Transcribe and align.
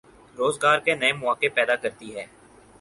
روزگار 0.37 0.77
کے 0.79 0.95
نئے 0.95 1.11
مواقع 1.13 1.45
پیدا 1.55 1.75
کرتی 1.75 2.15
ہے۔ 2.15 2.25